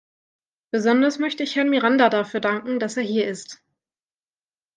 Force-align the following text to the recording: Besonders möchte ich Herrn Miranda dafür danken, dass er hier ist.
Besonders 0.71 1.19
möchte 1.19 1.43
ich 1.43 1.55
Herrn 1.55 1.69
Miranda 1.69 2.09
dafür 2.09 2.39
danken, 2.39 2.79
dass 2.79 2.97
er 2.97 3.03
hier 3.03 3.27
ist. 3.27 3.61